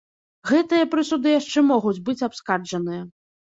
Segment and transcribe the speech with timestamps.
[0.51, 3.05] Гэтыя прысуды яшчэ могуць быць абскарджаныя.